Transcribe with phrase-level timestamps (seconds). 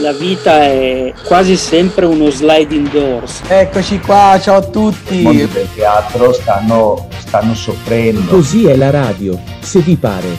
[0.00, 3.40] la vita è quasi sempre uno sliding doors.
[3.46, 5.20] Eccoci qua, ciao a tutti.
[5.20, 8.30] I mondi del teatro stanno, stanno soffrendo.
[8.30, 10.36] Così è la radio, se vi pare.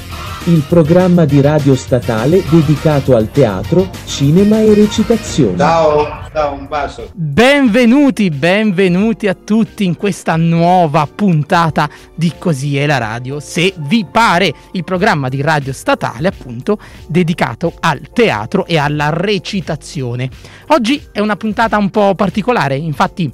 [0.49, 5.55] Il programma di radio statale dedicato al teatro, cinema e recitazione.
[5.55, 7.11] Ciao, ciao, un bacio.
[7.13, 14.07] Benvenuti, benvenuti a tutti in questa nuova puntata di Così è la radio, se vi
[14.11, 20.31] pare, il programma di radio statale appunto dedicato al teatro e alla recitazione.
[20.69, 23.31] Oggi è una puntata un po' particolare, infatti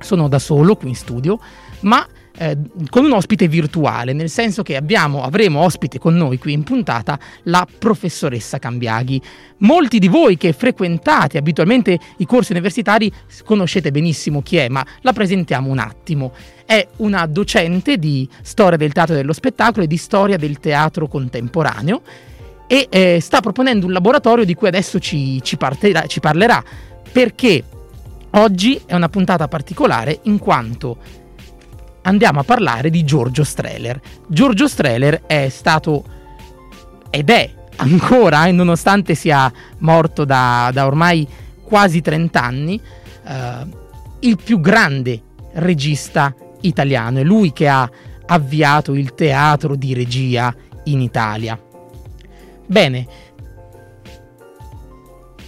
[0.00, 1.38] sono da solo qui in studio,
[1.80, 2.06] ma
[2.38, 2.56] eh,
[2.90, 7.18] con un ospite virtuale, nel senso che abbiamo, avremo ospite con noi qui in puntata
[7.44, 9.20] la professoressa Cambiaghi.
[9.58, 13.10] Molti di voi che frequentate abitualmente i corsi universitari
[13.44, 16.32] conoscete benissimo chi è, ma la presentiamo un attimo.
[16.64, 21.08] È una docente di storia del teatro e dello spettacolo e di storia del teatro
[21.08, 22.02] contemporaneo
[22.66, 26.62] e eh, sta proponendo un laboratorio di cui adesso ci, ci, parterà, ci parlerà
[27.12, 27.62] perché
[28.30, 31.24] oggi è una puntata particolare in quanto
[32.06, 34.00] andiamo a parlare di Giorgio Streller.
[34.26, 36.04] Giorgio Streller è stato
[37.10, 41.26] ed è ancora, eh, nonostante sia morto da, da ormai
[41.62, 42.80] quasi 30 anni,
[43.26, 43.66] eh,
[44.20, 45.20] il più grande
[45.54, 47.18] regista italiano.
[47.18, 47.88] È lui che ha
[48.26, 51.60] avviato il teatro di regia in Italia.
[52.66, 53.06] Bene,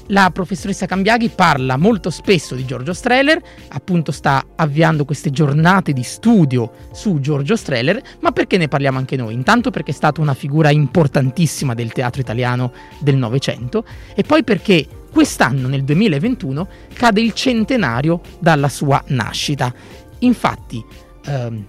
[0.09, 6.03] la professoressa Cambiaghi parla molto spesso di Giorgio Streller, appunto sta avviando queste giornate di
[6.03, 9.35] studio su Giorgio Streller, ma perché ne parliamo anche noi?
[9.35, 14.87] Intanto perché è stata una figura importantissima del teatro italiano del Novecento e poi perché
[15.11, 19.73] quest'anno, nel 2021, cade il centenario dalla sua nascita.
[20.21, 20.83] Infatti,
[21.27, 21.65] ehm,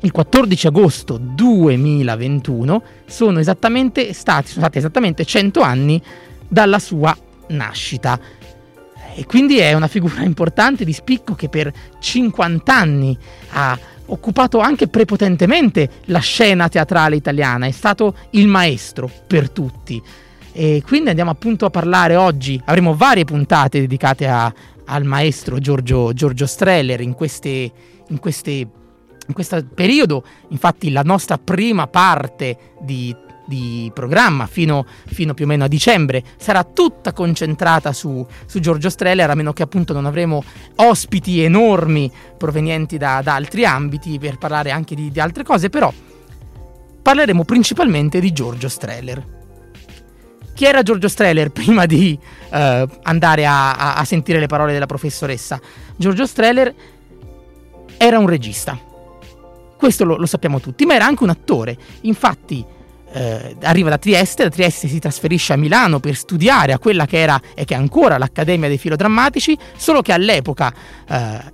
[0.00, 6.02] il 14 agosto 2021 sono esattamente stati, sono stati esattamente 100 anni
[6.48, 8.18] dalla sua nascita nascita.
[9.14, 13.16] E quindi è una figura importante di spicco che per 50 anni
[13.50, 20.02] ha occupato anche prepotentemente la scena teatrale italiana, è stato il maestro per tutti.
[20.54, 24.52] E quindi andiamo appunto a parlare oggi, avremo varie puntate dedicate a,
[24.86, 27.72] al maestro Giorgio, Giorgio Streller in queste,
[28.08, 28.68] in queste
[29.28, 35.48] in questo periodo, infatti la nostra prima parte di di programma fino, fino, più o
[35.48, 36.22] meno a dicembre.
[36.36, 40.42] Sarà tutta concentrata su, su, Giorgio Streller a meno che appunto non avremo
[40.76, 45.92] ospiti enormi provenienti da, da altri ambiti per parlare anche di, di, altre cose però
[47.02, 49.40] parleremo principalmente di Giorgio Streller.
[50.54, 55.60] Chi era Giorgio Streller prima di uh, andare a, a, sentire le parole della professoressa?
[55.96, 56.72] Giorgio Streller
[57.96, 58.78] era un regista.
[59.76, 61.76] Questo lo, lo sappiamo tutti ma era anche un attore.
[62.02, 62.64] Infatti
[63.12, 67.18] eh, arriva da Trieste, da Trieste si trasferisce a Milano per studiare a quella che
[67.18, 70.72] era e che è ancora l'Accademia dei Filodrammatici, solo che all'epoca,
[71.08, 71.52] eh,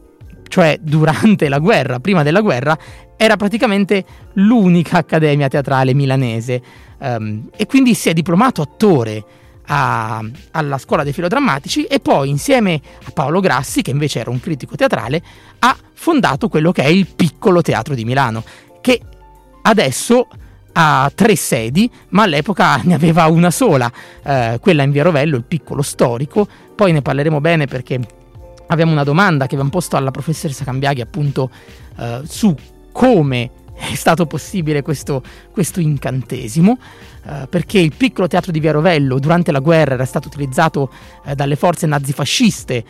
[0.49, 2.79] cioè durante la guerra, prima della guerra,
[3.17, 4.05] era praticamente
[4.35, 6.63] l'unica accademia teatrale milanese.
[7.01, 9.25] Um, e quindi si è diplomato attore
[9.67, 10.21] a,
[10.53, 14.77] alla scuola dei filodrammatici e poi insieme a Paolo Grassi, che invece era un critico
[14.77, 15.23] teatrale,
[15.61, 18.43] ha fondato quello che è il piccolo teatro di Milano,
[18.81, 19.01] che
[19.63, 20.29] adesso
[20.81, 23.91] ha tre sedi, ma all'epoca ne aveva una sola,
[24.23, 26.47] eh, quella in Via Rovello, il piccolo storico.
[26.75, 27.99] Poi ne parleremo bene perché
[28.69, 31.51] abbiamo una domanda che abbiamo posto alla professoressa Cambiaghi appunto
[31.99, 32.55] eh, su
[32.93, 36.79] come è stato possibile questo, questo incantesimo,
[37.27, 40.91] eh, perché il piccolo teatro di Via Rovello durante la guerra era stato utilizzato
[41.25, 42.85] eh, dalle forze nazifasciste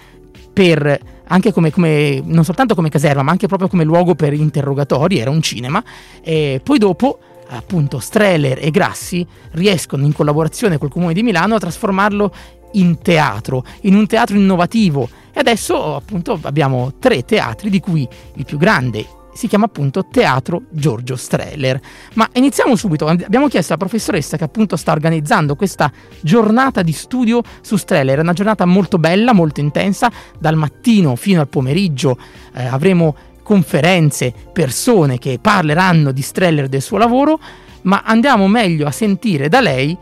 [0.52, 5.18] per, anche come, come, non soltanto come caserma, ma anche proprio come luogo per interrogatori,
[5.18, 5.82] era un cinema,
[6.22, 11.58] e poi dopo appunto Streller e Grassi riescono in collaborazione col comune di Milano a
[11.58, 12.32] trasformarlo
[12.72, 15.08] in teatro, in un teatro innovativo.
[15.32, 20.62] E adesso appunto abbiamo tre teatri di cui il più grande si chiama appunto Teatro
[20.68, 21.80] Giorgio Streller.
[22.14, 27.40] Ma iniziamo subito, abbiamo chiesto alla professoressa che appunto sta organizzando questa giornata di studio
[27.60, 32.18] su Streller, una giornata molto bella, molto intensa, dal mattino fino al pomeriggio
[32.52, 33.14] eh, avremo
[33.48, 37.40] conferenze, persone che parleranno di Streller del suo lavoro,
[37.82, 39.96] ma andiamo meglio a sentire da lei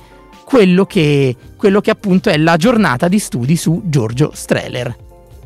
[0.44, 4.96] quello che, quello che appunto è la giornata di studi su Giorgio Streller.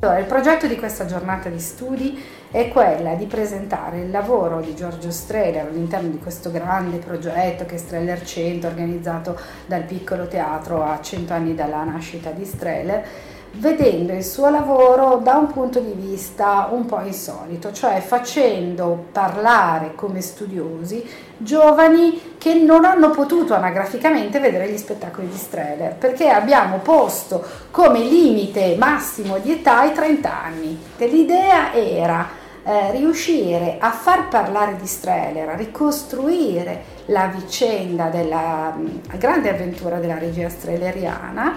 [0.00, 2.18] Allora, il progetto di questa giornata di studi
[2.50, 7.76] è quella di presentare il lavoro di Giorgio Streller all'interno di questo grande progetto che
[7.76, 13.04] è Streller 100 organizzato dal piccolo teatro a 100 anni dalla nascita di Streller
[13.52, 19.94] vedendo il suo lavoro da un punto di vista un po' insolito, cioè facendo parlare
[19.94, 21.04] come studiosi
[21.36, 28.00] giovani che non hanno potuto anagraficamente vedere gli spettacoli di Streller perché abbiamo posto come
[28.00, 30.78] limite massimo di età i 30 anni.
[30.98, 39.16] L'idea era eh, riuscire a far parlare di Streller, a ricostruire la vicenda della mh,
[39.18, 41.54] grande avventura della regia strelleriana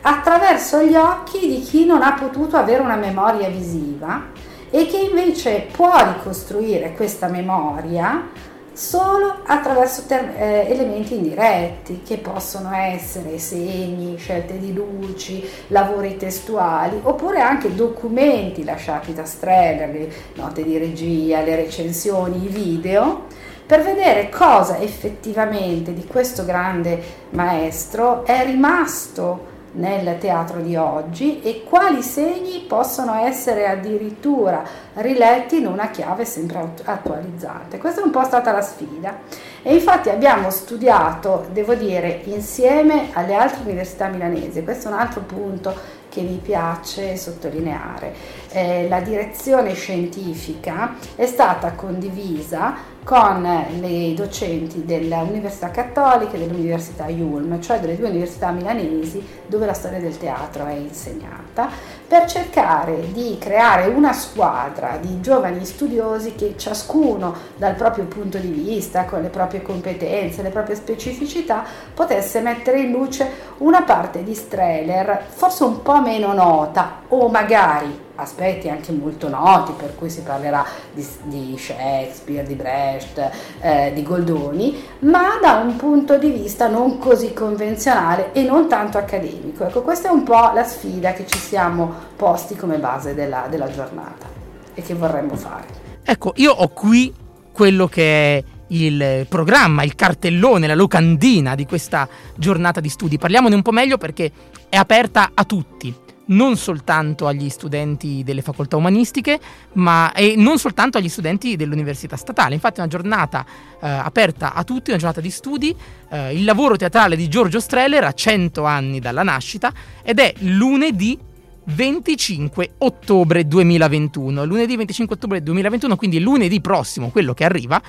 [0.00, 4.26] attraverso gli occhi di chi non ha potuto avere una memoria visiva
[4.70, 8.28] e che invece può ricostruire questa memoria
[8.76, 17.00] solo attraverso ter- eh, elementi indiretti che possono essere segni, scelte di luci, lavori testuali
[17.02, 23.24] oppure anche documenti lasciati da Streller, le note di regia, le recensioni, i video
[23.64, 31.64] per vedere cosa effettivamente di questo grande maestro è rimasto nel teatro di oggi e
[31.64, 34.62] quali segni possono essere addirittura
[34.94, 37.78] riletti in una chiave sempre attualizzata.
[37.78, 39.18] Questa è un po' stata la sfida
[39.62, 45.20] e infatti abbiamo studiato, devo dire, insieme alle altre università milanesi, questo è un altro
[45.20, 45.74] punto
[46.08, 48.14] che mi piace sottolineare.
[48.50, 53.40] Eh, la direzione scientifica è stata condivisa con
[53.78, 60.00] le docenti dell'Università Cattolica e dell'Università Ulm, cioè delle due università milanesi dove la storia
[60.00, 61.68] del teatro è insegnata,
[62.04, 68.48] per cercare di creare una squadra di giovani studiosi che ciascuno dal proprio punto di
[68.48, 71.62] vista, con le proprie competenze, le proprie specificità,
[71.94, 78.05] potesse mettere in luce una parte di Streller forse un po' meno nota o magari
[78.16, 83.30] aspetti anche molto noti, per cui si parlerà di, di Shakespeare, di Brecht,
[83.60, 88.98] eh, di Goldoni, ma da un punto di vista non così convenzionale e non tanto
[88.98, 89.64] accademico.
[89.64, 93.70] Ecco, questa è un po' la sfida che ci siamo posti come base della, della
[93.70, 94.26] giornata
[94.74, 95.84] e che vorremmo fare.
[96.02, 97.12] Ecco, io ho qui
[97.52, 103.18] quello che è il programma, il cartellone, la locandina di questa giornata di studi.
[103.18, 104.30] Parliamone un po' meglio perché
[104.68, 109.38] è aperta a tutti non soltanto agli studenti delle facoltà umanistiche,
[109.74, 112.54] ma e non soltanto agli studenti dell'università statale.
[112.54, 113.44] Infatti è una giornata
[113.80, 115.74] eh, aperta a tutti, una giornata di studi.
[116.10, 121.18] Eh, il lavoro teatrale di Giorgio Streller ha 100 anni dalla nascita ed è lunedì
[121.64, 124.44] 25 ottobre 2021.
[124.44, 127.80] Lunedì 25 ottobre 2021, quindi lunedì prossimo, quello che arriva,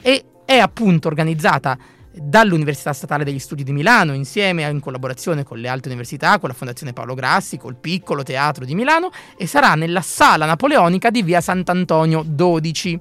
[0.00, 1.78] e è appunto organizzata
[2.22, 6.54] dall'Università Statale degli Studi di Milano, insieme in collaborazione con le altre università, con la
[6.54, 11.40] Fondazione Paolo Grassi, col Piccolo Teatro di Milano, e sarà nella Sala Napoleonica di via
[11.40, 13.00] Sant'Antonio 12.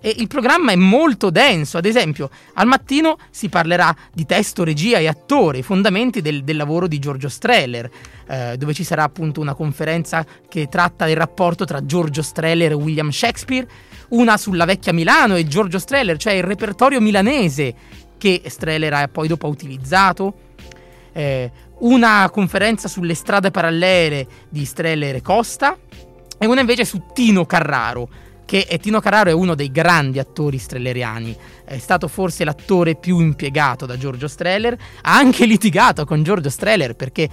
[0.00, 4.98] E il programma è molto denso, ad esempio al mattino si parlerà di testo, regia
[4.98, 7.90] e attore, i fondamenti del, del lavoro di Giorgio Streller,
[8.28, 12.74] eh, dove ci sarà appunto una conferenza che tratta del rapporto tra Giorgio Streller e
[12.74, 13.66] William Shakespeare,
[14.10, 17.74] una sulla vecchia Milano e Giorgio Streller, cioè il repertorio milanese
[18.18, 20.34] che Streller ha poi dopo utilizzato,
[21.12, 25.76] eh, una conferenza sulle strade parallele di Streller e Costa
[26.38, 28.08] e una invece su Tino Carraro,
[28.44, 33.20] che è, Tino Carraro è uno dei grandi attori strelleriani, è stato forse l'attore più
[33.20, 37.28] impiegato da Giorgio Streller, ha anche litigato con Giorgio Streller perché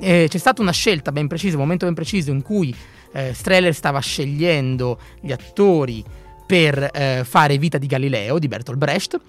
[0.00, 2.74] eh, c'è stata una scelta ben precisa, un momento ben preciso in cui
[3.12, 6.04] eh, Streller stava scegliendo gli attori
[6.46, 9.20] per eh, fare Vita di Galileo di Bertolt Brecht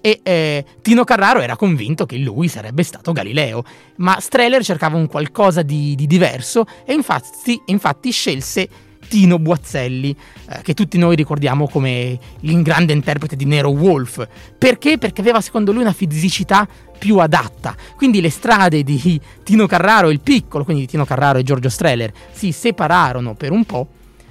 [0.00, 3.64] e eh, Tino Carraro era convinto che lui sarebbe stato Galileo,
[3.96, 8.68] ma Streller cercava un qualcosa di, di diverso e infatti, infatti scelse
[9.08, 10.16] Tino Buazzelli,
[10.50, 14.26] eh, che tutti noi ricordiamo come il grande interprete di Nero Wolf.
[14.56, 14.98] Perché?
[14.98, 16.66] Perché aveva secondo lui una fisicità
[16.96, 17.74] più adatta.
[17.96, 21.68] Quindi le strade di Tino Carraro e il piccolo, quindi di Tino Carraro e Giorgio
[21.68, 23.88] Streller, si separarono per un po',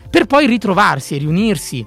[0.09, 1.85] per poi ritrovarsi e riunirsi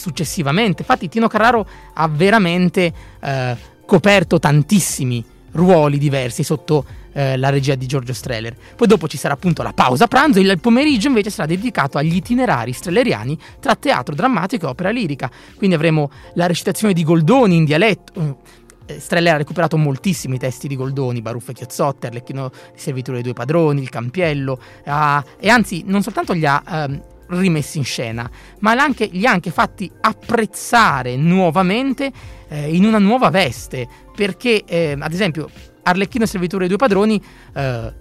[0.00, 0.82] successivamente.
[0.82, 7.86] Infatti Tino Carraro ha veramente eh, coperto tantissimi ruoli diversi sotto eh, la regia di
[7.86, 8.56] Giorgio Streller.
[8.76, 12.72] Poi dopo ci sarà appunto la pausa pranzo il pomeriggio invece sarà dedicato agli itinerari
[12.72, 15.30] strelleriani tra teatro drammatico e opera lirica.
[15.56, 18.38] Quindi avremo la recitazione di Goldoni in dialetto.
[18.86, 23.24] Eh, Streller ha recuperato moltissimi testi di Goldoni, Baruffa e Chiozzotti, Arlecchino di Servitore dei
[23.24, 24.90] Due Padroni, Il Campiello, uh,
[25.38, 27.00] e anzi non soltanto li ha uh,
[27.30, 28.28] rimessi in scena,
[28.60, 32.10] ma li ha anche fatti apprezzare nuovamente
[32.48, 35.48] eh, in una nuova veste, perché eh, ad esempio
[35.82, 37.22] Arlecchino servitore dei due padroni
[37.54, 37.92] eh,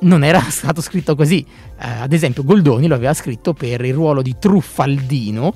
[0.00, 1.44] non era stato scritto così,
[1.78, 5.54] eh, ad esempio Goldoni lo aveva scritto per il ruolo di Truffaldino,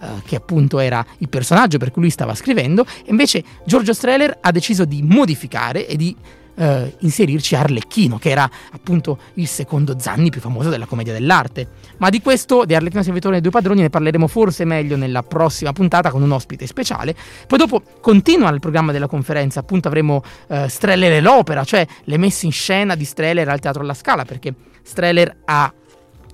[0.00, 4.38] eh, che appunto era il personaggio per cui lui stava scrivendo, e invece Giorgio Streller
[4.40, 6.14] ha deciso di modificare e di
[6.56, 11.68] eh, inserirci Arlecchino, che era appunto il secondo Zanni più famoso della commedia dell'arte.
[11.98, 15.72] Ma di questo, di Arlecchino Servitore dei Due Padroni, ne parleremo forse meglio nella prossima
[15.72, 17.14] puntata con un ospite speciale.
[17.46, 22.46] Poi dopo continua il programma della conferenza, appunto avremo eh, Streller l'opera, cioè le messe
[22.46, 25.72] in scena di Streller al Teatro alla Scala, perché Streller ha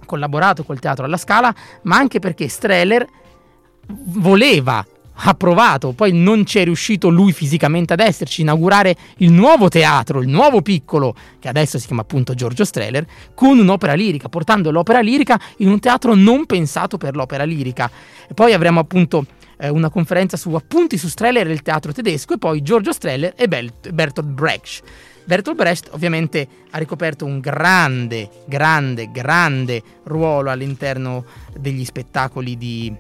[0.05, 3.07] collaborato col Teatro alla Scala, ma anche perché Streller
[3.87, 4.85] voleva
[5.25, 10.21] ha provato, poi non ci è riuscito lui fisicamente ad esserci, inaugurare il nuovo teatro,
[10.21, 15.01] il nuovo piccolo, che adesso si chiama appunto Giorgio Streller, con un'opera lirica, portando l'opera
[15.01, 17.89] lirica in un teatro non pensato per l'opera lirica.
[18.29, 19.27] E poi avremo appunto
[19.59, 23.35] eh, una conferenza su appunti su Streller e il teatro tedesco e poi Giorgio Streller
[23.37, 24.83] e Bertolt Brecht.
[25.25, 31.25] Bertolt Brecht ovviamente ha ricoperto un grande, grande, grande ruolo all'interno
[31.57, 32.93] degli spettacoli di,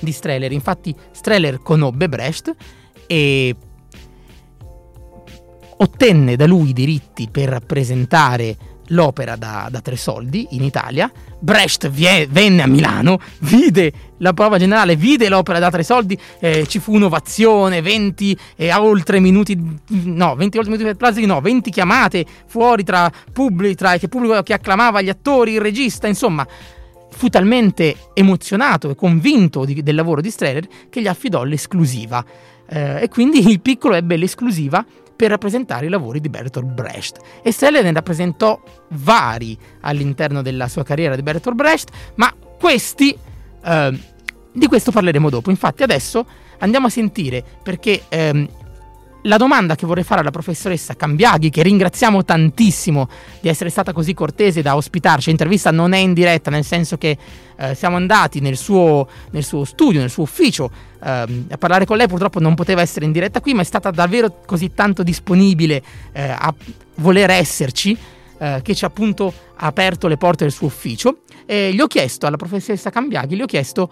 [0.00, 0.52] di Streller.
[0.52, 2.54] Infatti Streller conobbe Brecht
[3.06, 3.54] e
[5.78, 8.56] ottenne da lui i diritti per rappresentare
[8.88, 11.10] l'opera da, da, tre soldi in Italia.
[11.40, 16.66] Brecht vie, venne a Milano, vide la prova generale, vide l'opera da tre soldi, eh,
[16.66, 19.56] ci fu un'ovazione, 20 e a oltre minuti,
[19.88, 24.54] no, 20 oltre minuti plastic, no, 20 chiamate fuori tra pubblico, tra che pubblico che
[24.54, 26.46] acclamava gli attori, il regista, insomma,
[27.10, 32.24] fu talmente emozionato e convinto di, del lavoro di Streller che gli affidò l'esclusiva.
[32.68, 34.84] Eh, e quindi il piccolo ebbe l'esclusiva
[35.16, 37.18] per rappresentare i lavori di Bertolt Brecht.
[37.42, 38.60] E Streller ne rappresentò
[38.90, 43.16] vari all'interno della sua carriera di Bertolt Brecht, ma questi,
[43.64, 44.00] eh,
[44.52, 45.50] di questo parleremo dopo.
[45.50, 46.24] Infatti adesso
[46.58, 48.48] andiamo a sentire perché ehm,
[49.28, 53.08] la domanda che vorrei fare alla professoressa Cambiaghi, che ringraziamo tantissimo
[53.40, 57.16] di essere stata così cortese da ospitarci, l'intervista non è in diretta, nel senso che
[57.56, 60.70] eh, siamo andati nel suo, nel suo, studio, nel suo ufficio
[61.04, 63.90] eh, a parlare con lei, purtroppo non poteva essere in diretta qui, ma è stata
[63.90, 65.82] davvero così tanto disponibile
[66.12, 66.52] eh, a
[66.96, 67.96] voler esserci
[68.38, 71.18] eh, che ci ha appunto aperto le porte del suo ufficio.
[71.44, 73.90] E gli ho chiesto alla professoressa Cambiaghi, gli ho chiesto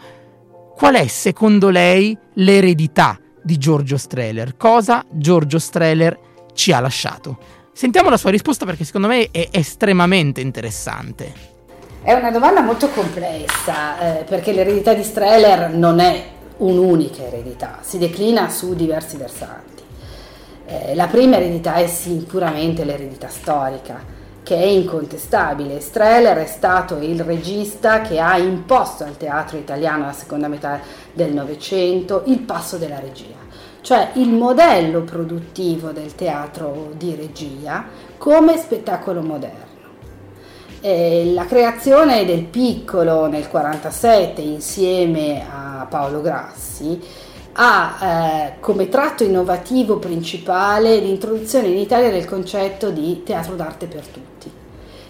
[0.75, 4.57] qual è secondo lei l'eredità di Giorgio Streller.
[4.57, 6.19] Cosa Giorgio Streller
[6.53, 7.39] ci ha lasciato?
[7.73, 11.55] Sentiamo la sua risposta perché secondo me è estremamente interessante.
[12.03, 16.25] È una domanda molto complessa eh, perché l'eredità di Streller non è
[16.59, 19.83] un'unica eredità, si declina su diversi versanti.
[20.67, 24.03] Eh, la prima eredità è sicuramente l'eredità storica,
[24.47, 25.81] che è incontestabile.
[25.81, 30.79] Streller è stato il regista che ha imposto al teatro italiano alla seconda metà
[31.13, 33.43] del Novecento il passo della regia
[33.87, 37.85] cioè il modello produttivo del teatro di regia
[38.19, 39.65] come spettacolo moderno.
[40.81, 47.01] E la creazione del piccolo nel 1947 insieme a Paolo Grassi
[47.59, 54.07] ha eh, come tratto innovativo principale l'introduzione in Italia del concetto di teatro d'arte per
[54.07, 54.51] tutti,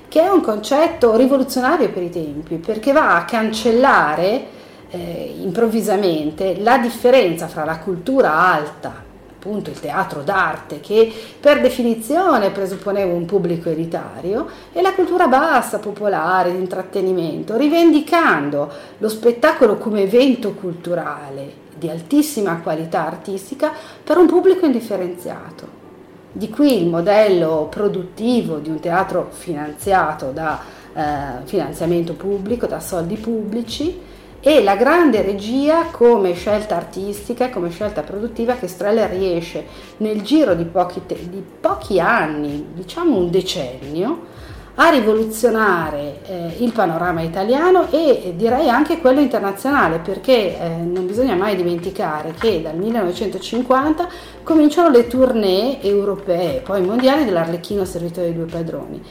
[0.06, 4.54] che è un concetto rivoluzionario per i tempi perché va a cancellare
[4.90, 9.02] eh, improvvisamente la differenza fra la cultura alta,
[9.36, 15.80] appunto il teatro d'arte, che per definizione presupponeva un pubblico elitario, e la cultura bassa,
[15.80, 24.26] popolare, di intrattenimento, rivendicando lo spettacolo come evento culturale di altissima qualità artistica per un
[24.26, 25.84] pubblico indifferenziato.
[26.32, 30.60] Di qui il modello produttivo di un teatro finanziato da
[30.92, 34.00] eh, finanziamento pubblico, da soldi pubblici,
[34.40, 39.64] e la grande regia come scelta artistica, come scelta produttiva che Streller riesce
[39.96, 44.34] nel giro di pochi, te- di pochi anni, diciamo un decennio,
[44.78, 51.34] a rivoluzionare eh, il panorama italiano e direi anche quello internazionale, perché eh, non bisogna
[51.34, 54.08] mai dimenticare che dal 1950
[54.42, 59.02] cominciano le tournée europee, poi mondiali dell'Arlecchino Servitore dei Due Padroni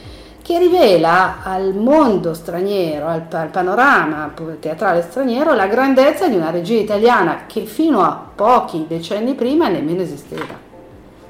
[0.46, 6.80] che rivela al mondo straniero, al, al, panorama teatrale straniero, la grandezza di una regia
[6.80, 10.54] italiana che fino a pochi decenni prima nemmeno esisteva.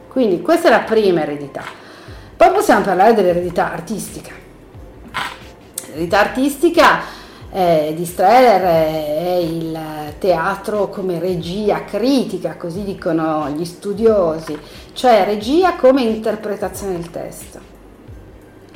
[0.09, 1.84] Quindi questa è la prima eredità.
[2.37, 4.31] Poi possiamo parlare dell'eredità artistica.
[5.87, 6.99] L'eredità artistica
[7.51, 9.79] eh, di Streller è il
[10.19, 14.57] teatro come regia critica, così dicono gli studiosi,
[14.93, 17.73] cioè regia come interpretazione del testo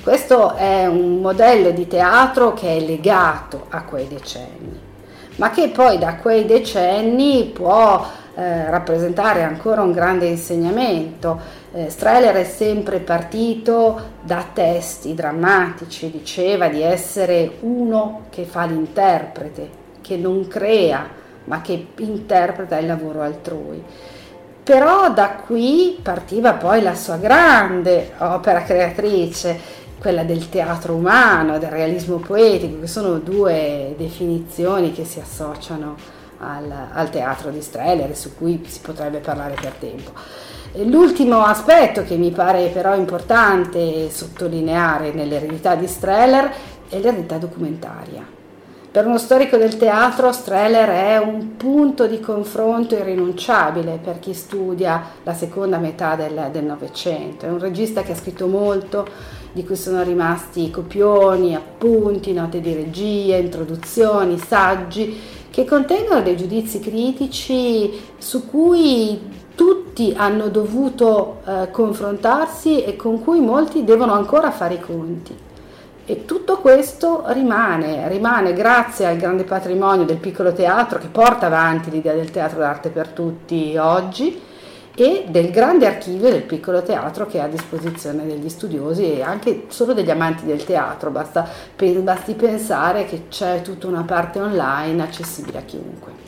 [0.02, 4.80] questo è un modello di teatro che è legato a quei decenni,
[5.36, 11.40] ma che poi da quei decenni può eh, rappresentare ancora un grande insegnamento.
[11.72, 19.70] Eh, Streller è sempre partito da testi drammatici, diceva di essere uno che fa l'interprete,
[20.02, 21.08] che non crea,
[21.46, 23.84] ma che interpreta il lavoro altrui
[24.70, 29.60] però da qui partiva poi la sua grande opera creatrice,
[29.98, 35.96] quella del teatro umano, del realismo poetico, che sono due definizioni che si associano
[36.38, 40.12] al, al teatro di Streller e su cui si potrebbe parlare per tempo.
[40.74, 46.52] L'ultimo aspetto che mi pare però importante sottolineare nell'eredità di Streller
[46.88, 48.24] è l'eredità documentaria.
[48.92, 55.02] Per uno storico del teatro Streller è un punto di confronto irrinunciabile per chi studia
[55.24, 57.48] la seconda metà del Novecento.
[57.48, 59.08] È un regista che ha scritto molto,
[59.52, 66.80] di cui sono rimasti copioni, appunti, note di regia, introduzioni, saggi, che contengono dei giudizi
[66.80, 69.20] critici su cui
[69.60, 75.38] tutti hanno dovuto eh, confrontarsi e con cui molti devono ancora fare i conti.
[76.06, 81.90] E tutto questo rimane, rimane grazie al grande patrimonio del piccolo teatro che porta avanti
[81.90, 84.42] l'idea del teatro d'arte per tutti oggi
[84.96, 89.66] e del grande archivio del piccolo teatro che è a disposizione degli studiosi e anche
[89.68, 95.58] solo degli amanti del teatro, Basta, basti pensare che c'è tutta una parte online accessibile
[95.58, 96.19] a chiunque.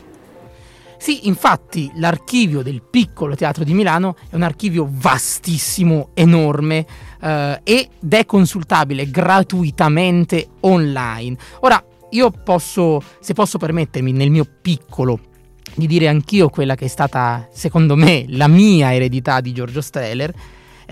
[1.02, 6.86] Sì, infatti l'archivio del piccolo teatro di Milano è un archivio vastissimo, enorme
[7.20, 11.36] eh, ed è consultabile gratuitamente online.
[11.62, 15.18] Ora, io posso, se posso permettermi, nel mio piccolo
[15.74, 20.32] di dire anch'io quella che è stata, secondo me, la mia eredità di Giorgio Streller.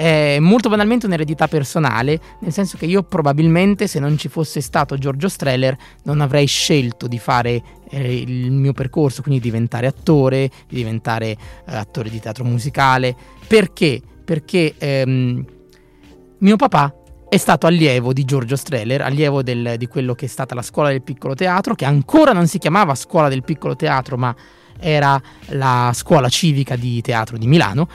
[0.00, 4.97] È molto banalmente un'eredità personale, nel senso che io probabilmente se non ci fosse stato
[4.97, 10.76] Giorgio Streller non avrei scelto di fare eh, il mio percorso, quindi diventare attore, di
[10.76, 13.14] diventare eh, attore di teatro musicale.
[13.47, 14.00] Perché?
[14.25, 15.45] Perché ehm,
[16.38, 16.95] mio papà
[17.28, 20.88] è stato allievo di Giorgio Streller, allievo del, di quello che è stata la scuola
[20.88, 24.35] del piccolo teatro, che ancora non si chiamava scuola del piccolo teatro, ma
[24.78, 27.87] era la scuola civica di teatro di Milano,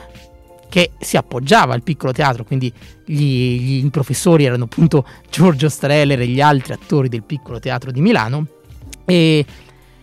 [0.68, 2.72] che si appoggiava al piccolo teatro, quindi
[3.04, 8.00] gli, gli professori erano appunto Giorgio Streller e gli altri attori del piccolo teatro di
[8.00, 8.46] Milano.
[9.04, 9.44] E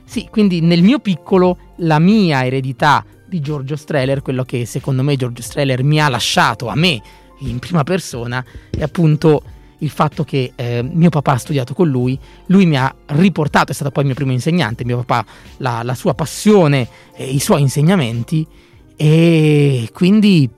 [0.05, 5.15] sì, quindi nel mio piccolo la mia eredità di Giorgio Streller, quello che secondo me
[5.15, 7.01] Giorgio Streller mi ha lasciato a me
[7.39, 9.41] in prima persona, è appunto
[9.79, 12.17] il fatto che eh, mio papà ha studiato con lui,
[12.47, 15.25] lui mi ha riportato, è stato poi il mio primo insegnante, mio papà,
[15.57, 18.47] la, la sua passione e i suoi insegnamenti
[18.95, 20.49] e quindi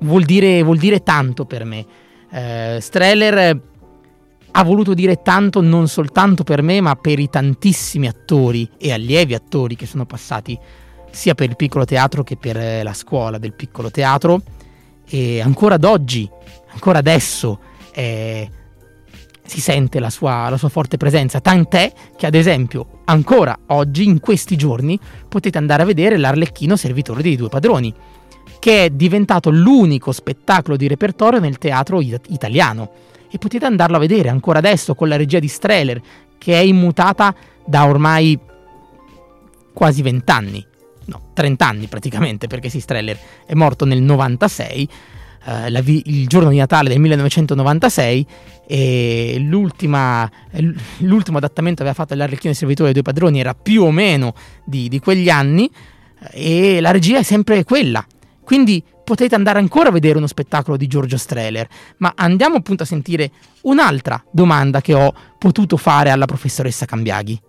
[0.00, 1.86] vuol dire, vuol dire tanto per me.
[2.30, 3.60] Eh, Streller
[4.50, 9.34] ha voluto dire tanto non soltanto per me, ma per i tantissimi attori e allievi
[9.34, 10.58] attori che sono passati
[11.10, 14.42] sia per il piccolo teatro che per eh, la scuola del piccolo teatro.
[15.10, 16.28] E ancora ad oggi,
[16.72, 17.60] ancora adesso,
[17.92, 18.50] eh,
[19.48, 24.20] si sente la sua, la sua, forte presenza, tant'è che ad esempio ancora oggi, in
[24.20, 27.92] questi giorni, potete andare a vedere l'Arlecchino Servitore dei Due Padroni,
[28.58, 32.90] che è diventato l'unico spettacolo di repertorio nel teatro it- italiano.
[33.30, 36.00] E potete andarlo a vedere ancora adesso con la regia di Streller,
[36.36, 37.34] che è immutata
[37.64, 38.38] da ormai
[39.72, 40.64] quasi vent'anni,
[41.06, 44.88] no, 30 anni praticamente, perché sì, Streller è morto nel 96
[45.48, 48.26] eh, vi- il giorno di Natale del 1996
[48.66, 53.90] e l'ultimo adattamento che aveva fatto l'Arlecchino del Servitore dei Due Padroni era più o
[53.90, 54.34] meno
[54.64, 55.70] di, di quegli anni
[56.32, 58.04] eh, e la regia è sempre quella.
[58.44, 61.66] Quindi potete andare ancora a vedere uno spettacolo di Giorgio Streller,
[61.98, 63.30] ma andiamo appunto a sentire
[63.62, 67.40] un'altra domanda che ho potuto fare alla professoressa Cambiaghi.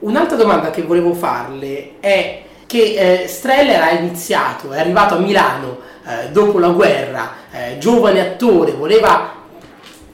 [0.00, 5.78] Un'altra domanda che volevo farle è che eh, Streller ha iniziato, è arrivato a Milano
[6.04, 9.40] eh, dopo la guerra, eh, giovane attore, voleva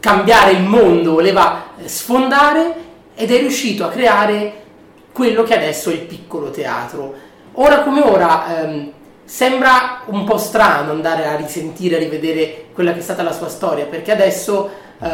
[0.00, 2.74] cambiare il mondo, voleva eh, sfondare
[3.14, 4.64] ed è riuscito a creare
[5.12, 7.14] quello che adesso è il piccolo teatro.
[7.54, 8.92] Ora come ora ehm,
[9.24, 13.48] sembra un po' strano andare a risentire, a rivedere quella che è stata la sua
[13.48, 14.70] storia, perché adesso,
[15.02, 15.08] eh,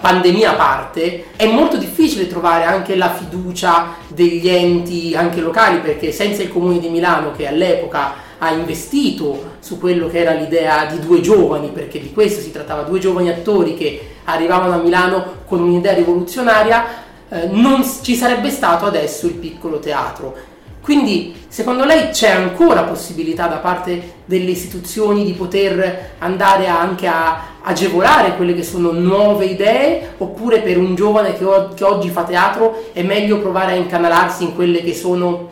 [0.00, 6.10] pandemia a parte, è molto difficile trovare anche la fiducia degli enti anche locali, perché
[6.10, 10.98] senza il comune di Milano che all'epoca ha investito su quello che era l'idea di
[10.98, 15.62] due giovani, perché di questo si trattava, due giovani attori che arrivavano a Milano con
[15.62, 16.84] un'idea rivoluzionaria,
[17.28, 20.34] eh, non ci sarebbe stato adesso il piccolo teatro.
[20.82, 27.50] Quindi secondo lei c'è ancora possibilità da parte delle istituzioni di poter andare anche a
[27.62, 32.24] agevolare quelle che sono nuove idee oppure per un giovane che, o- che oggi fa
[32.24, 35.50] teatro è meglio provare a incanalarsi in quelle che sono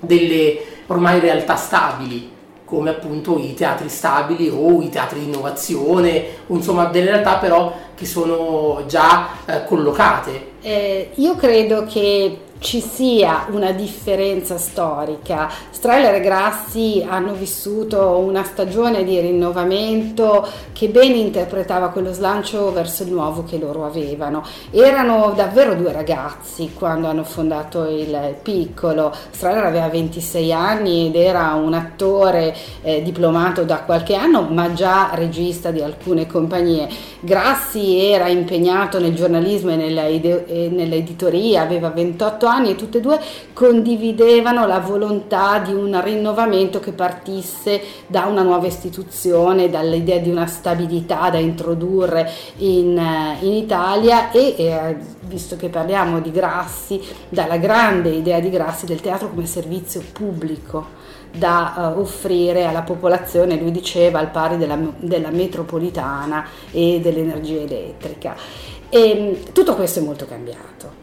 [0.00, 2.31] delle ormai realtà stabili?
[2.72, 8.06] Come appunto i teatri stabili o i teatri di innovazione, insomma delle realtà però che
[8.06, 10.52] sono già eh, collocate.
[10.62, 15.50] Eh, io credo che ci sia una differenza storica.
[15.70, 23.02] Streller e Grassi hanno vissuto una stagione di rinnovamento che ben interpretava quello slancio verso
[23.02, 24.44] il nuovo che loro avevano.
[24.70, 29.12] Erano davvero due ragazzi quando hanno fondato il piccolo.
[29.30, 35.10] Streller aveva 26 anni ed era un attore eh, diplomato da qualche anno, ma già
[35.14, 36.88] regista di alcune compagnie.
[37.18, 43.20] Grassi era impegnato nel giornalismo e nell'editoria, aveva 28 anni anni e tutte e due
[43.52, 50.46] condividevano la volontà di un rinnovamento che partisse da una nuova istituzione, dall'idea di una
[50.46, 57.56] stabilità da introdurre in, eh, in Italia e eh, visto che parliamo di Grassi, dalla
[57.56, 61.00] grande idea di Grassi del teatro come servizio pubblico
[61.34, 68.36] da uh, offrire alla popolazione, lui diceva, al pari della, della metropolitana e dell'energia elettrica.
[68.88, 71.00] E, tutto questo è molto cambiato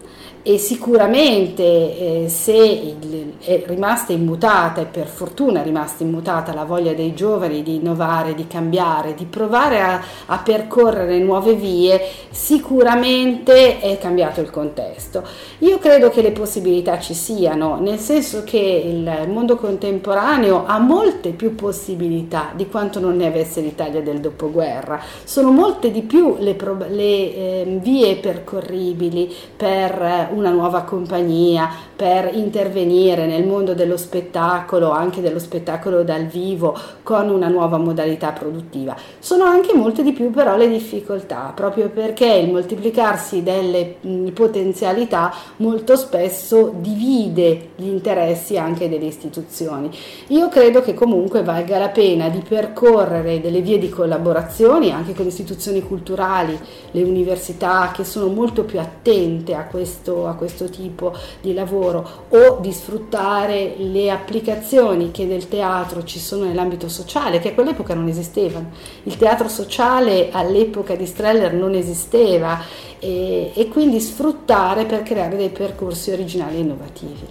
[0.49, 6.63] e sicuramente eh, se il, è rimasta immutata e per fortuna è rimasta immutata la
[6.63, 13.79] voglia dei giovani di innovare, di cambiare, di provare a, a percorrere nuove vie, sicuramente
[13.79, 15.23] è cambiato il contesto.
[15.59, 21.29] Io credo che le possibilità ci siano, nel senso che il mondo contemporaneo ha molte
[21.29, 26.55] più possibilità di quanto non ne avesse l'Italia del dopoguerra, sono molte di più le,
[26.89, 35.21] le eh, vie percorribili per una nuova compagnia per intervenire nel mondo dello spettacolo, anche
[35.21, 38.95] dello spettacolo dal vivo, con una nuova modalità produttiva.
[39.19, 43.95] Sono anche molte di più però le difficoltà, proprio perché il moltiplicarsi delle
[44.33, 49.91] potenzialità molto spesso divide gli interessi anche delle istituzioni.
[50.27, 55.27] Io credo che comunque valga la pena di percorrere delle vie di collaborazione anche con
[55.27, 56.57] istituzioni culturali,
[56.91, 62.59] le università che sono molto più attente a questo a questo tipo di lavoro o
[62.59, 68.07] di sfruttare le applicazioni che del teatro ci sono nell'ambito sociale, che a quell'epoca non
[68.07, 68.71] esistevano.
[69.03, 72.61] Il teatro sociale all'epoca di Streller non esisteva
[72.99, 77.27] e, e quindi sfruttare per creare dei percorsi originali e innovativi.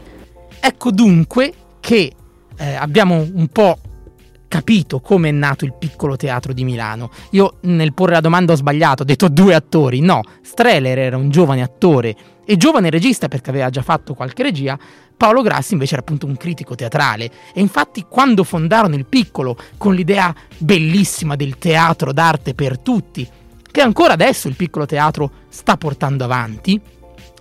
[0.60, 2.12] Ecco dunque che
[2.56, 3.78] eh, abbiamo un po'
[4.48, 7.10] capito come è nato il piccolo teatro di Milano.
[7.30, 10.00] Io nel porre la domanda ho sbagliato, ho detto due attori.
[10.00, 14.78] No, Streller era un giovane attore e giovane regista perché aveva già fatto qualche regia.
[15.16, 19.94] Paolo Grassi invece era appunto un critico teatrale e infatti quando fondarono il piccolo con
[19.94, 23.28] l'idea bellissima del teatro d'arte per tutti,
[23.70, 26.80] che ancora adesso il piccolo teatro sta portando avanti,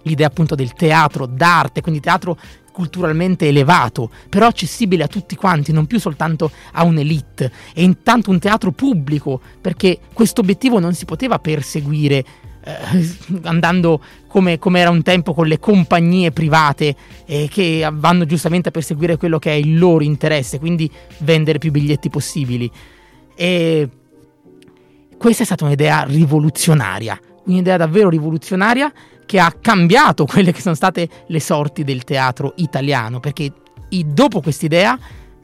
[0.02, 2.38] l'idea appunto del teatro d'arte, quindi teatro
[2.78, 8.38] culturalmente elevato, però accessibile a tutti quanti, non più soltanto a un'elite, e intanto un
[8.38, 12.24] teatro pubblico, perché questo obiettivo non si poteva perseguire
[12.64, 18.70] eh, andando come, come, era un tempo con le compagnie private eh, che vanno giustamente
[18.70, 20.88] a perseguire quello che è il loro interesse, quindi
[21.22, 22.70] vendere più biglietti possibili.
[23.34, 23.90] E
[25.18, 28.92] questa è stata un'idea rivoluzionaria, un'idea davvero rivoluzionaria
[29.26, 33.52] che ha cambiato quelle che sono state le sorti del teatro italiano, perché
[34.06, 34.98] dopo quest'idea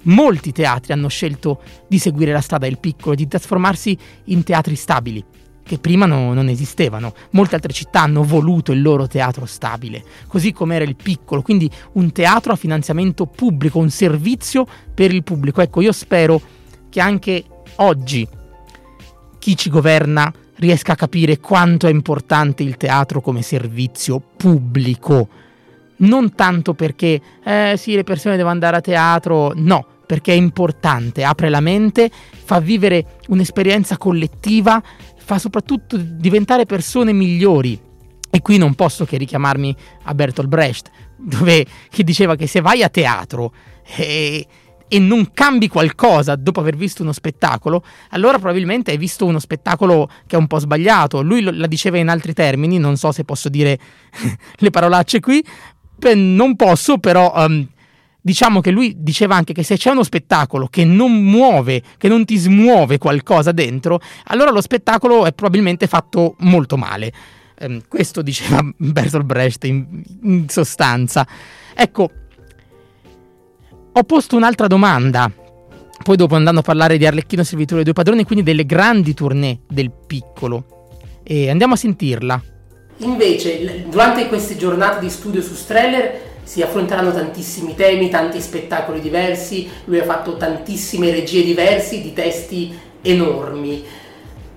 [0.03, 5.23] molti teatri hanno scelto di seguire la strada del piccolo, di trasformarsi in teatri stabili,
[5.63, 7.13] che prima no, non esistevano.
[7.31, 11.69] Molte altre città hanno voluto il loro teatro stabile, così come era il piccolo, quindi
[11.93, 15.61] un teatro a finanziamento pubblico, un servizio per il pubblico.
[15.61, 16.41] Ecco, io spero
[16.89, 17.43] che anche
[17.77, 18.27] oggi
[19.39, 25.27] chi ci governa riesca a capire quanto è importante il teatro come servizio pubblico.
[25.97, 31.23] Non tanto perché, eh sì, le persone devono andare a teatro, no, perché è importante,
[31.23, 32.09] apre la mente,
[32.43, 34.81] fa vivere un'esperienza collettiva,
[35.15, 37.79] fa soprattutto diventare persone migliori.
[38.29, 42.83] E qui non posso che richiamarmi a Bertolt Brecht, dove, che diceva che se vai
[42.83, 43.53] a teatro
[43.95, 44.45] e
[44.93, 50.07] e non cambi qualcosa dopo aver visto uno spettacolo, allora probabilmente hai visto uno spettacolo
[50.27, 51.23] che è un po' sbagliato.
[51.23, 53.79] Lui la diceva in altri termini, non so se posso dire
[54.55, 55.43] le parolacce qui,
[56.13, 57.67] non posso, però um,
[58.21, 62.23] diciamo che lui diceva anche che se c'è uno spettacolo che non muove, che non
[62.23, 67.11] ti smuove qualcosa dentro, allora lo spettacolo è probabilmente fatto molto male.
[67.61, 71.25] Um, questo diceva Bertolt Brecht in, in sostanza.
[71.73, 72.11] Ecco,
[73.95, 75.31] ho posto un'altra domanda.
[76.03, 79.59] Poi dopo andando a parlare di Arlecchino Servitore dei due padroni, quindi delle grandi tournée
[79.67, 80.89] del piccolo.
[81.23, 82.41] E andiamo a sentirla.
[82.97, 89.69] Invece, durante queste giornate di studio su Streller si affronteranno tantissimi temi, tanti spettacoli diversi,
[89.85, 93.83] lui ha fatto tantissime regie diverse di testi enormi.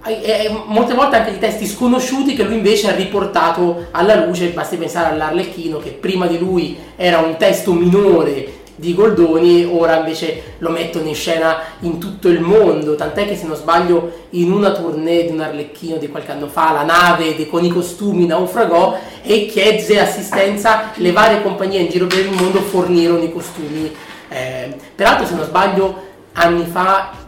[0.05, 4.77] e molte volte anche di testi sconosciuti che lui invece ha riportato alla luce, basti
[4.77, 10.71] pensare all'Arlecchino che prima di lui era un testo minore di Goldoni, ora invece lo
[10.71, 15.25] mettono in scena in tutto il mondo, tant'è che se non sbaglio in una tournée
[15.25, 19.99] di un Arlecchino di qualche anno fa, la nave con i costumi naufragò e chiese
[19.99, 23.95] assistenza, le varie compagnie in giro per il mondo fornirono i costumi.
[24.29, 27.25] Eh, peraltro se non sbaglio anni fa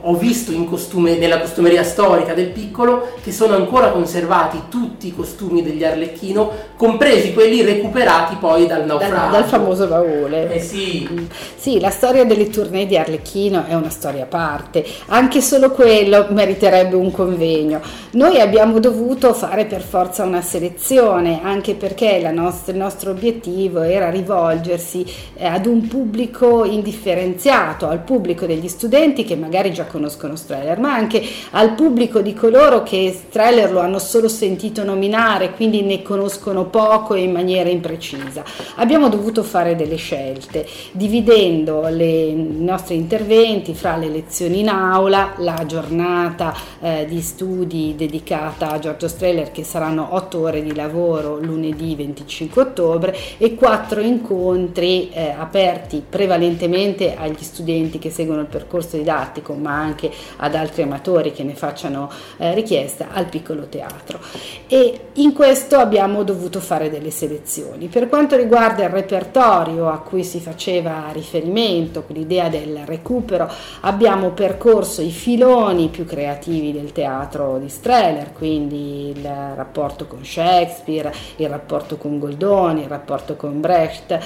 [0.00, 5.62] ho visto costume, nella costumeria storica del piccolo che sono ancora conservati tutti i costumi
[5.62, 9.14] degli Arlecchino, compresi quelli recuperati poi dal naufragio.
[9.14, 10.52] Dal, dal famoso baule.
[10.52, 11.28] Eh sì.
[11.56, 16.26] sì, la storia delle tournée di Arlecchino è una storia a parte, anche solo quello
[16.30, 17.80] meriterebbe un convegno.
[18.12, 24.10] Noi abbiamo dovuto fare per forza una selezione, anche perché nostra, il nostro obiettivo era
[24.10, 25.04] rivolgersi
[25.36, 30.78] eh, ad un pubblico indifferenziato, al pubblico degli studenti che magari magari già conoscono Streller,
[30.78, 36.02] ma anche al pubblico di coloro che Streller lo hanno solo sentito nominare, quindi ne
[36.02, 38.44] conoscono poco e in maniera imprecisa.
[38.76, 45.34] Abbiamo dovuto fare delle scelte, dividendo le, i nostri interventi fra le lezioni in aula,
[45.38, 51.40] la giornata eh, di studi dedicata a Giorgio Streller, che saranno otto ore di lavoro
[51.40, 58.96] lunedì 25 ottobre, e quattro incontri eh, aperti prevalentemente agli studenti che seguono il percorso
[58.96, 64.20] didattico didattico ma anche ad altri amatori che ne facciano eh, richiesta al piccolo teatro
[64.68, 67.88] e in questo abbiamo dovuto fare delle selezioni.
[67.88, 73.50] Per quanto riguarda il repertorio a cui si faceva riferimento, l'idea del recupero,
[73.80, 79.22] abbiamo percorso i filoni più creativi del teatro di Streller, quindi il
[79.54, 84.18] rapporto con Shakespeare, il rapporto con Goldoni, il rapporto con Brecht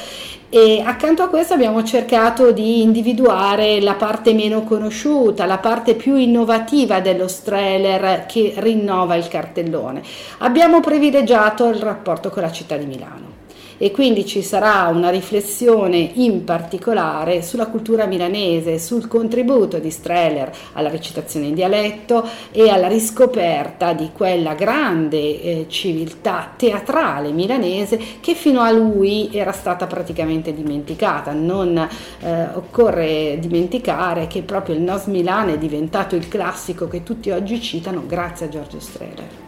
[0.55, 6.14] e accanto a questo abbiamo cercato di individuare la parte meno conosciuta, la parte più
[6.14, 10.01] innovativa dello Streller che rinnova il cartellone.
[10.38, 13.34] Abbiamo privilegiato il rapporto con la città di Milano
[13.78, 20.50] e quindi ci sarà una riflessione in particolare sulla cultura milanese, sul contributo di Streller
[20.72, 28.34] alla recitazione in dialetto e alla riscoperta di quella grande eh, civiltà teatrale milanese che
[28.34, 31.32] fino a lui era stata praticamente dimenticata.
[31.32, 37.30] Non eh, occorre dimenticare che proprio il Nos Milan è diventato il classico che tutti
[37.30, 39.43] oggi citano grazie a Giorgio Streller.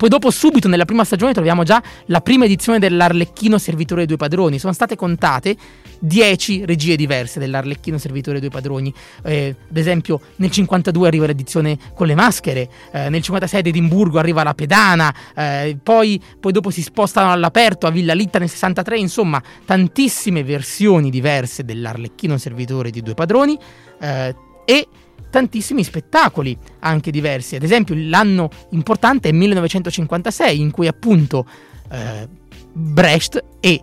[0.02, 4.16] Poi dopo subito nella prima stagione troviamo già la prima edizione dell'Arlecchino Servitore dei Due
[4.16, 4.58] Padroni.
[4.58, 5.56] Sono state contate
[6.00, 8.92] 10 regie diverse dell'Arlecchino Servitore dei Due Padroni.
[9.22, 14.18] Eh, ad esempio nel 52 arriva l'edizione con le maschere, eh, nel 56 ad Edimburgo
[14.18, 18.98] arriva la pedana, eh, poi, poi, dopo si spostano all'aperto a Villa Litta nel 63,
[18.98, 23.56] insomma tantissime versioni diverse dell'Arlecchino Servitore dei Due Padroni
[24.00, 24.88] eh, e
[25.32, 27.56] tantissimi spettacoli anche diversi.
[27.56, 31.46] Ad esempio, l'anno importante è 1956, in cui appunto
[31.90, 32.28] eh,
[32.70, 33.80] Brecht e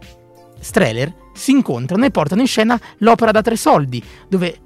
[0.60, 4.60] Streller si incontrano e portano in scena l'opera da tre soldi, dove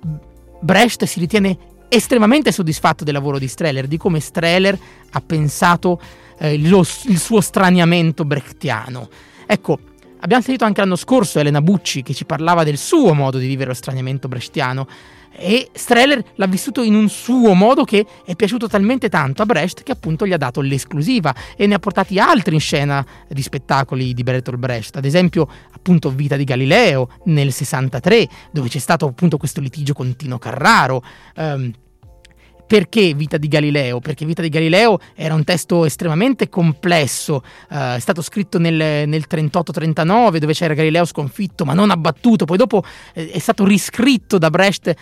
[0.60, 4.78] Brecht si ritiene estremamente soddisfatto del lavoro di Streller, di come Streller
[5.12, 6.02] ha pensato
[6.40, 9.08] eh, lo, il suo straniamento brechtiano.
[9.46, 9.80] Ecco,
[10.20, 13.70] abbiamo sentito anche l'anno scorso Elena Bucci che ci parlava del suo modo di vivere
[13.70, 14.88] lo straniamento brechtiano
[15.36, 19.84] e Streller l'ha vissuto in un suo modo che è piaciuto talmente tanto a Brecht
[19.84, 24.14] che appunto gli ha dato l'esclusiva e ne ha portati altri in scena di spettacoli
[24.14, 29.38] di Bertolt Brecht, ad esempio appunto Vita di Galileo nel 63 dove c'è stato appunto
[29.38, 31.04] questo litigio con Tino Carraro.
[31.36, 31.72] Um,
[32.66, 34.00] perché Vita di Galileo?
[34.00, 39.26] Perché Vita di Galileo era un testo estremamente complesso, eh, è stato scritto nel, nel
[39.30, 44.50] 38-39 dove c'era Galileo sconfitto ma non abbattuto, poi dopo eh, è stato riscritto da
[44.50, 44.96] Brecht eh,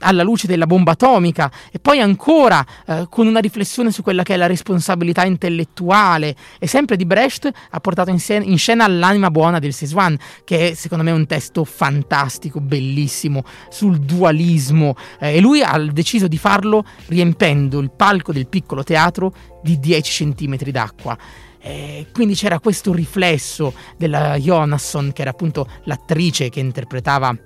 [0.00, 1.50] alla luce della bomba atomica.
[1.70, 6.34] E poi ancora eh, con una riflessione su quella che è la responsabilità intellettuale.
[6.58, 10.70] E sempre di Brecht ha portato in, scena, in scena l'anima buona del Seswan che
[10.70, 14.96] è secondo me un testo fantastico, bellissimo sul dualismo.
[15.18, 20.34] Eh, e lui ha deciso di farlo riempendo il palco del piccolo teatro di 10
[20.34, 21.16] cm d'acqua.
[21.60, 27.36] Eh, quindi c'era questo riflesso della Jonasson, che era appunto l'attrice che interpretava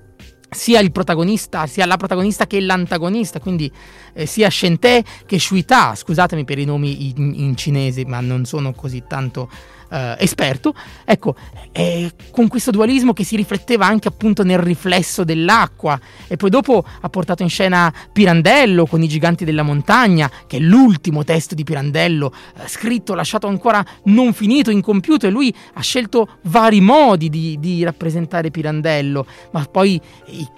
[0.50, 3.70] sia il protagonista, sia la protagonista che l'antagonista, quindi
[4.12, 8.72] eh, sia Shente che Shuita, scusatemi per i nomi in, in cinese, ma non sono
[8.72, 9.48] così tanto
[9.90, 10.74] eh, esperto,
[11.04, 11.34] ecco,
[11.72, 15.98] eh, con questo dualismo che si rifletteva anche appunto nel riflesso dell'acqua.
[16.26, 20.60] E poi dopo ha portato in scena Pirandello con i giganti della montagna, che è
[20.60, 26.38] l'ultimo testo di Pirandello, eh, scritto, lasciato ancora non finito, incompiuto e lui ha scelto
[26.42, 30.48] vari modi di, di rappresentare Pirandello, ma poi i,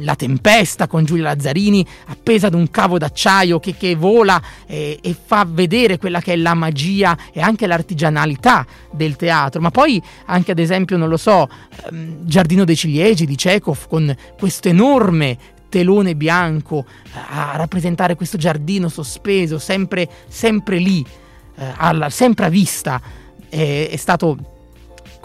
[0.00, 5.16] la tempesta con Giulia Lazzarini appesa ad un cavo d'acciaio che, che vola e, e
[5.18, 10.52] fa vedere quella che è la magia e anche l'artigianalità del teatro, ma poi anche
[10.52, 11.48] ad esempio, non lo so,
[11.90, 18.38] ehm, Giardino dei ciliegi di Chekhov con questo enorme telone bianco eh, a rappresentare questo
[18.38, 21.04] giardino sospeso, sempre, sempre lì,
[21.56, 23.00] eh, alla, sempre a vista.
[23.48, 24.55] È, è stato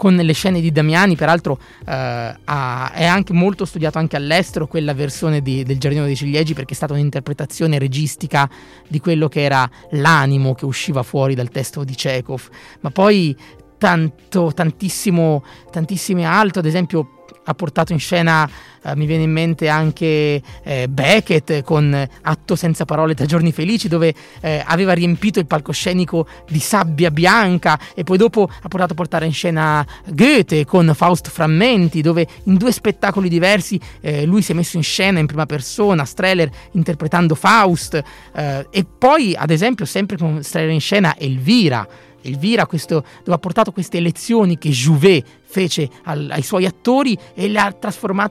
[0.02, 4.94] con le scene di Damiani, peraltro eh, ha, è anche molto studiato anche all'estero quella
[4.94, 8.50] versione di, del Giardino dei Ciliegi perché è stata un'interpretazione registica
[8.88, 12.48] di quello che era l'animo che usciva fuori dal testo di Chekhov,
[12.80, 13.36] ma poi
[13.78, 18.48] tanto, tantissimo, tantissime altre, ad esempio ha portato in scena,
[18.82, 23.88] eh, mi viene in mente anche eh, Beckett con Atto senza parole tra giorni felici,
[23.88, 28.96] dove eh, aveva riempito il palcoscenico di sabbia bianca e poi dopo ha portato a
[28.96, 34.52] portare in scena Goethe con Faust Frammenti, dove in due spettacoli diversi eh, lui si
[34.52, 38.02] è messo in scena in prima persona, Streller interpretando Faust
[38.34, 41.86] eh, e poi ad esempio sempre con Streller in scena Elvira.
[42.22, 47.46] Elvira questo, dove ha portato queste lezioni che Jouvet fece al, ai suoi attori e
[47.48, 47.76] le ha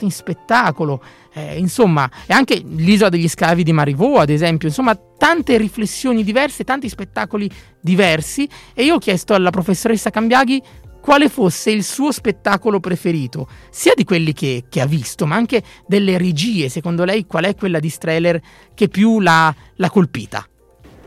[0.06, 1.04] in spettacolo.
[1.34, 6.64] Eh, insomma, e anche l'isola degli scavi di Marivaux, ad esempio, insomma, tante riflessioni diverse,
[6.64, 8.50] tanti spettacoli diversi.
[8.74, 10.62] E io ho chiesto alla professoressa Cambiaghi
[11.00, 15.64] quale fosse il suo spettacolo preferito, sia di quelli che, che, ha visto, ma anche
[15.86, 16.70] delle regie.
[16.70, 18.42] Secondo lei, qual è quella di Streller
[18.74, 20.46] che più l'ha, l'ha colpita?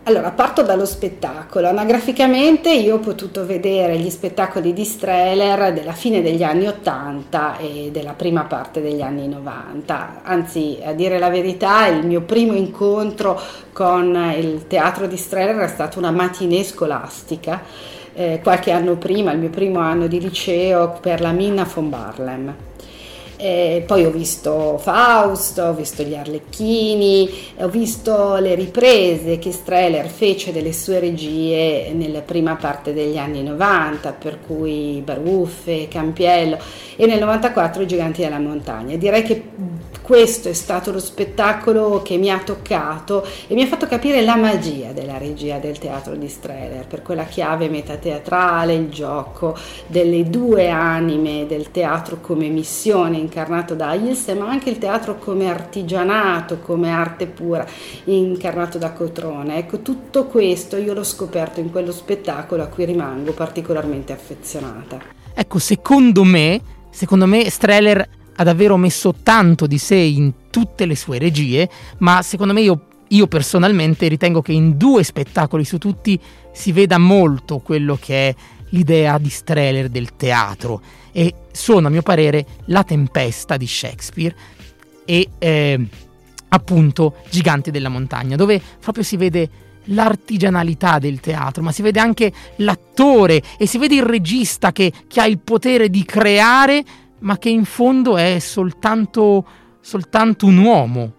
[0.07, 1.67] Allora, parto dallo spettacolo.
[1.67, 7.89] Anagraficamente io ho potuto vedere gli spettacoli di Streller della fine degli anni 80 e
[7.91, 10.21] della prima parte degli anni 90.
[10.23, 13.41] Anzi, a dire la verità, il mio primo incontro
[13.73, 17.63] con il teatro di Streller è stata una matinée scolastica.
[18.13, 22.55] Eh, qualche anno prima, il mio primo anno di liceo, per la Minna von Barlem.
[23.45, 27.29] E poi ho visto Faust, ho visto gli Arlecchini,
[27.59, 33.43] ho visto le riprese che Streller fece delle sue regie nella prima parte degli anni
[33.43, 36.57] 90, per cui Baruffe, Campiello
[36.97, 38.97] e nel 94 i Giganti della Montagna.
[38.97, 39.43] Direi che
[40.05, 44.37] questo è stato lo spettacolo che mi ha toccato e mi ha fatto capire la
[44.37, 50.69] magia della regia del teatro di Streller, per quella chiave metateatrale, il gioco delle due
[50.69, 56.91] anime del teatro come missione incarnato da Ilse, ma anche il teatro come artigianato, come
[56.91, 57.67] arte pura,
[58.05, 59.57] incarnato da Cotrone.
[59.57, 64.99] Ecco, tutto questo io l'ho scoperto in quello spettacolo a cui rimango particolarmente affezionata.
[65.33, 68.07] Ecco, secondo me, secondo me Streller
[68.37, 71.69] ha davvero messo tanto di sé in tutte le sue regie,
[71.99, 76.19] ma secondo me io, io personalmente ritengo che in due spettacoli su tutti
[76.53, 78.35] si veda molto quello che è
[78.71, 80.81] l'idea di Streller del teatro.
[81.13, 84.35] E sono a mio parere La Tempesta di Shakespeare
[85.05, 85.87] e eh,
[86.49, 89.49] appunto Giganti della Montagna, dove proprio si vede
[89.89, 95.21] l'artigianalità del teatro, ma si vede anche l'attore e si vede il regista che, che
[95.21, 96.85] ha il potere di creare
[97.21, 99.45] ma che in fondo è soltanto,
[99.81, 101.13] soltanto un uomo.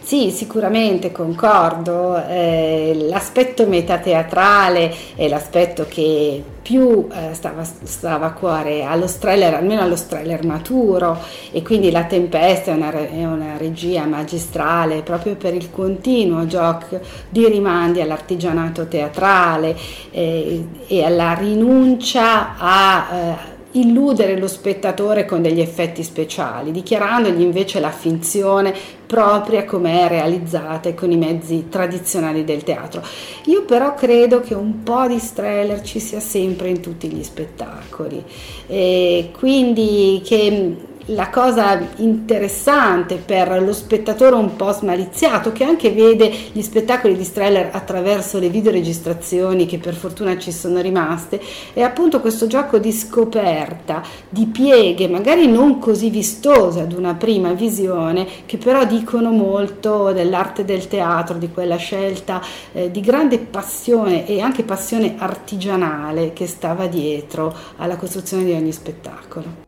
[0.00, 2.16] Sì, sicuramente concordo.
[2.16, 9.82] Eh, l'aspetto metateatrale è l'aspetto che più eh, stava, stava, a cuore allo Streller, almeno
[9.82, 11.18] allo Streller maturo,
[11.50, 17.00] e quindi La Tempesta è una, è una regia magistrale proprio per il continuo gioco
[17.28, 19.76] di rimandi all'artigianato teatrale
[20.12, 27.80] eh, e alla rinuncia a eh, illudere lo spettatore con degli effetti speciali, dichiarandogli invece
[27.80, 28.74] la finzione
[29.06, 33.02] propria come è realizzata con i mezzi tradizionali del teatro.
[33.44, 38.22] Io però credo che un po' di Streller ci sia sempre in tutti gli spettacoli,
[38.66, 40.76] e quindi che
[41.10, 47.22] la cosa interessante per lo spettatore un po' smaliziato che anche vede gli spettacoli di
[47.22, 51.40] Streller attraverso le videoregistrazioni che per fortuna ci sono rimaste
[51.72, 57.52] è appunto questo gioco di scoperta, di pieghe, magari non così vistose ad una prima
[57.52, 62.42] visione, che però dicono molto dell'arte del teatro, di quella scelta
[62.72, 68.72] eh, di grande passione e anche passione artigianale che stava dietro alla costruzione di ogni
[68.72, 69.65] spettacolo.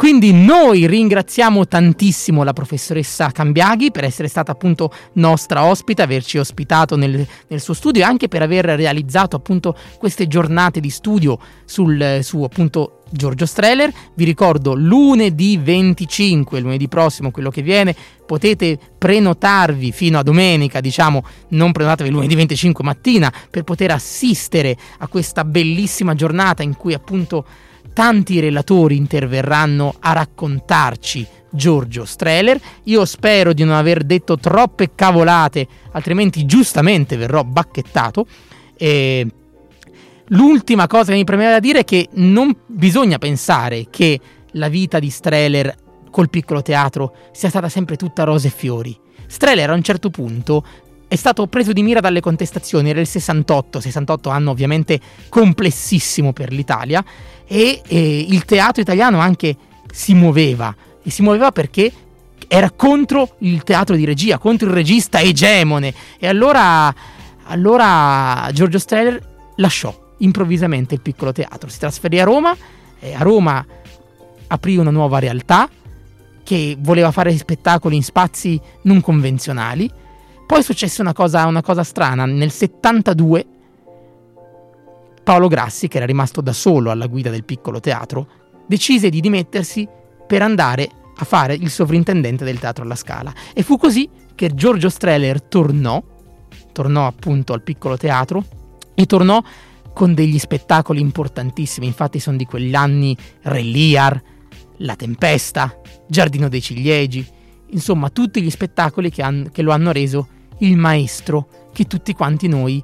[0.00, 6.96] Quindi noi ringraziamo tantissimo la professoressa Cambiaghi per essere stata appunto nostra ospite, averci ospitato
[6.96, 12.20] nel, nel, suo studio e anche per aver realizzato appunto queste giornate di studio sul,
[12.22, 13.92] su appunto Giorgio Streller.
[14.14, 17.94] Vi ricordo lunedì 25, lunedì prossimo, quello che viene,
[18.24, 25.08] potete prenotarvi fino a domenica, diciamo, non prenotatevi lunedì 25 mattina per poter assistere a
[25.08, 27.44] questa bellissima giornata in cui appunto
[27.92, 32.60] tanti relatori interverranno a raccontarci Giorgio Streller.
[32.84, 38.26] Io spero di non aver detto troppe cavolate, altrimenti giustamente verrò bacchettato.
[38.76, 39.26] E
[40.28, 44.18] l'ultima cosa che mi premeva da dire è che non bisogna pensare che
[44.52, 45.74] la vita di Streller
[46.10, 48.98] col piccolo teatro sia stata sempre tutta rose e fiori.
[49.26, 50.64] Streller a un certo punto
[51.10, 56.52] è stato preso di mira dalle contestazioni, era il 68, 68 anno ovviamente complessissimo per
[56.52, 57.04] l'Italia
[57.48, 59.56] e, e il teatro italiano anche
[59.90, 61.92] si muoveva e si muoveva perché
[62.46, 66.94] era contro il teatro di regia, contro il regista egemone e allora,
[67.46, 72.56] allora Giorgio Streller lasciò improvvisamente il piccolo teatro, si trasferì a Roma
[73.00, 73.66] e a Roma
[74.46, 75.68] aprì una nuova realtà
[76.44, 79.98] che voleva fare spettacoli in spazi non convenzionali
[80.50, 83.46] poi successe una cosa, una cosa strana, nel 72
[85.22, 88.26] Paolo Grassi, che era rimasto da solo alla guida del piccolo teatro,
[88.66, 89.88] decise di dimettersi
[90.26, 93.32] per andare a fare il sovrintendente del teatro alla Scala.
[93.54, 96.02] E fu così che Giorgio Streller tornò,
[96.72, 98.44] tornò appunto al piccolo teatro
[98.96, 99.40] e tornò
[99.94, 101.86] con degli spettacoli importantissimi.
[101.86, 104.20] Infatti sono di quegli anni Re Lear,
[104.78, 107.24] La Tempesta, Giardino dei Ciliegi,
[107.68, 112.48] insomma tutti gli spettacoli che, han, che lo hanno reso il maestro che tutti quanti
[112.48, 112.82] noi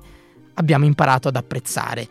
[0.54, 2.08] abbiamo imparato ad apprezzare.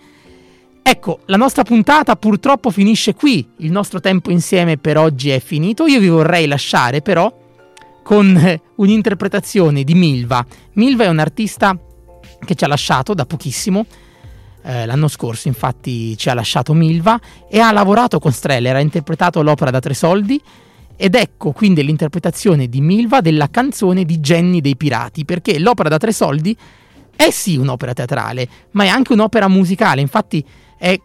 [0.82, 5.88] Ecco, la nostra puntata purtroppo finisce qui, il nostro tempo insieme per oggi è finito,
[5.88, 7.34] io vi vorrei lasciare però
[8.04, 10.46] con un'interpretazione di Milva.
[10.74, 11.76] Milva è un artista
[12.46, 13.88] che ci ha lasciato da pochissimo,
[14.62, 19.42] eh, l'anno scorso infatti ci ha lasciato Milva e ha lavorato con Streller, ha interpretato
[19.42, 20.40] l'opera da tre soldi
[20.98, 25.98] ed ecco quindi l'interpretazione di Milva della canzone di Jenny dei Pirati, perché l'opera da
[25.98, 26.56] tre soldi
[27.16, 30.44] è sì un'opera teatrale, ma è anche un'opera musicale, infatti
[30.78, 31.00] è,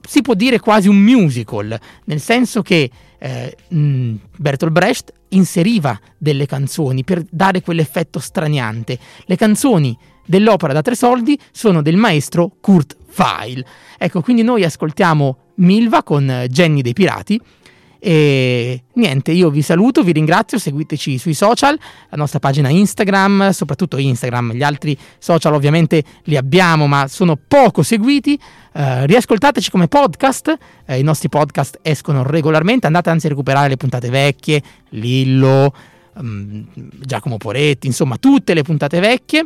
[0.00, 3.56] si può dire quasi un musical, nel senso che eh,
[4.36, 8.98] Bertolt Brecht inseriva delle canzoni per dare quell'effetto straniante.
[9.26, 13.64] Le canzoni dell'opera da tre soldi sono del maestro Kurt Weill.
[13.98, 17.40] Ecco, quindi noi ascoltiamo Milva con Jenny dei Pirati
[18.02, 21.78] e niente, io vi saluto, vi ringrazio, seguiteci sui social,
[22.08, 27.82] la nostra pagina Instagram, soprattutto Instagram, gli altri social ovviamente li abbiamo ma sono poco
[27.82, 28.40] seguiti.
[28.72, 33.76] Uh, riascoltateci come podcast, uh, i nostri podcast escono regolarmente, andate anzi a recuperare le
[33.76, 35.74] puntate vecchie, Lillo,
[36.14, 39.44] um, Giacomo Poretti, insomma tutte le puntate vecchie.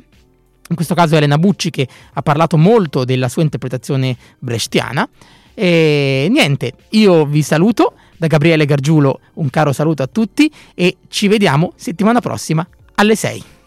[0.66, 5.08] In questo caso Elena Bucci che ha parlato molto della sua interpretazione brechtiana.
[5.54, 7.94] E niente, io vi saluto
[8.24, 13.44] da Gabriele Gargiulo un caro saluto a tutti e ci vediamo settimana prossima alle 6.